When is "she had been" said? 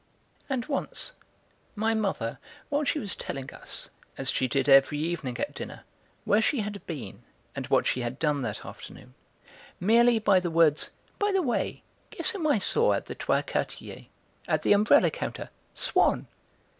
6.41-7.21